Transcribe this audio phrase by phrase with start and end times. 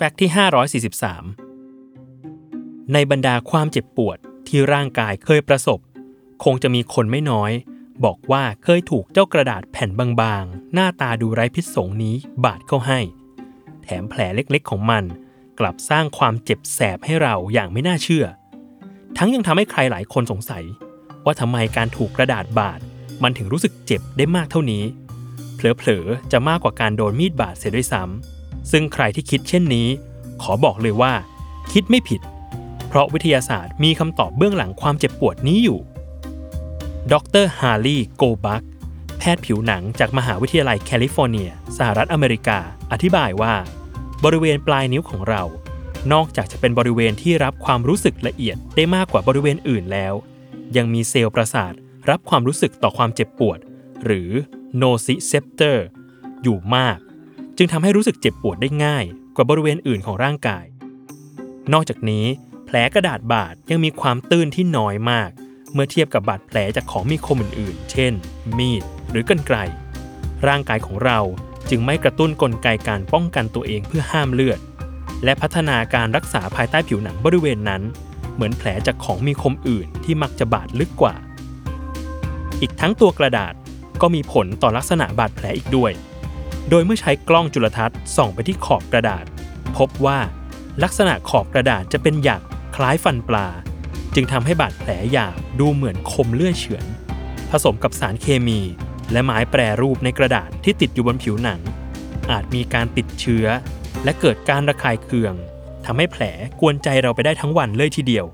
[0.00, 0.30] แฟกต์ที่
[1.20, 4.18] 543 ในบรรดาความเจ็บปวด
[4.48, 5.78] ที่ร่างกายเคยประสบ
[6.44, 7.52] คงจะมีคนไม่น้อย
[8.04, 12.14] บอกว่าเคยถูกเจ้ากระดาษแผ่นบางๆ หน้าตาดูไร้พิษสงนี้
[12.44, 13.00] บาดเข้าให้
[13.82, 15.04] แถมแผลเล็กๆของมัน
[15.58, 18.26] กลับสร้างความเจ็บแสบให้เราอย่างไม่น่าเชื่อ
[19.18, 20.64] ทั้งยังทำให้ใครหลายคนสงสัย
[21.24, 22.80] ว่าทำไมการถูกกระดาษบาด
[23.22, 24.84] มันถึงรู้สึกเจ็บได้มากเท่านี้
[25.54, 28.37] เผลอๆจะมากกว่าการโดนมีดบาดเสียด้วยซ้ำ
[28.70, 29.88] ซึ่งใครที่คิดเช่นนี้
[30.42, 31.12] ขอบอกเลยว่า
[31.72, 32.20] คิดไม่ผิด
[32.88, 35.78] เพราะวิทยาศาสตร์มีคำตอบเบื้องหลังความเจ็บปวดนี้อยู่
[37.12, 38.62] ดรฮาร์ลีย์โกบัก
[39.18, 42.58] แพทย์ผิวหนังจากมหาวิทยาลัยแคลิฟอร์เนีย สหรัฐอเมริกา
[42.92, 43.54] อธิบายว่า
[44.24, 45.42] บริเวณปลายนิ้วของเรา
[46.12, 50.14] นอกจากจะเป็นบริเวณที่รับความรู้สึกละเอียดได้มากกว่าบริเวณอื่นแล้ว
[50.76, 51.72] ยังมีเซลล์ประสาท
[52.10, 53.58] รับความรู้สึกต่อความเจ็บปวด
[54.04, 54.30] หรือ
[54.82, 55.76] nociceptor
[56.42, 56.98] อยู่มาก
[57.60, 59.04] จึงทำให้รู้สึกเจ็บปวดได้ง่าย
[59.36, 60.64] กว่าบริเวณอื่นของร่างกาย
[61.72, 62.24] นอกจากนี้
[62.66, 65.30] แผลกระดาษบาดยังมีความตื้นที่น้อยมาก
[65.72, 68.12] เมื่อเทียบกับบาดแผลจากของมีคมอื่นๆ เช่น
[68.58, 69.56] มีด หรือกรรไกร
[70.48, 71.18] ร่างกายของเรา
[71.70, 74.58] จึงไม่กระตุ้นกลไกการป้องกันตัวเองเพื่อห้ามเลือด
[75.24, 77.82] และพัฒนาการรักษาภายใต้ผิวหนังบริเวณนั้น
[78.34, 81.14] เหมือนแผลจากของมีคมอื่นที่มักจะบาดลึกกว่า
[82.60, 83.54] อีกทั้งตัวกระดาษ
[84.00, 85.92] ก็มีผลต่อลักษณะบาดแผลอีกด้วย
[86.70, 89.24] โดยเมื่อใช้กล้องจุลทรรศน์ส่องไปที่ขอบกระดาษ
[89.76, 90.18] พบว่า
[90.82, 92.42] ลักษณะขอบกระดาษจะเป็นหยัก
[92.76, 93.46] คล้ายฟันปลา
[94.14, 96.84] จึงทำให้บาดแผลหยาบดูเหมือนคมเลื่อยเฉือน
[97.50, 98.60] ผสมกับสารเคมี
[99.12, 101.60] และไม้แปรรูปในกระดาษที่ติดอยู่บนผิวหนัง
[102.30, 103.46] อาจมีการติดเชื้อ
[104.04, 105.34] และเกิดการระคายเคือง
[105.86, 106.22] ทำให้แผล
[106.60, 108.26] กวนใจเราไปได้ทั้งวันเลยทีเดียว